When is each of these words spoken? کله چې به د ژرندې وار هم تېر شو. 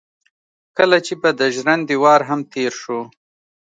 کله 0.77 0.97
چې 1.05 1.13
به 1.21 1.29
د 1.39 1.41
ژرندې 1.55 1.95
وار 2.03 2.21
هم 2.29 2.39
تېر 2.53 2.73
شو. 2.81 2.99